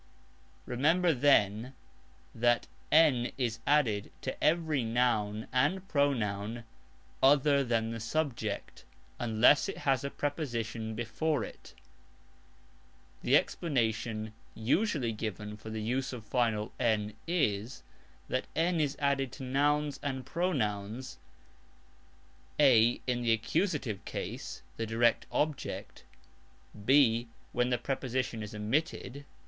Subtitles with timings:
[0.65, 1.75] Remember, then,
[2.33, 6.63] that "N" is added to every noun and pronoun,
[7.21, 8.83] "other than the subject",
[9.19, 11.75] unless it has a preposition before it.
[11.75, 13.17] [Footnote: (i.).
[13.21, 17.83] The explanation usually given for the use of final "n" is,
[18.27, 21.19] that "n" is added to nouns and pronouns
[22.59, 26.05] (a) in the Accusative Case (the direct object),
[26.87, 29.25] (b) when the preposition is omitted.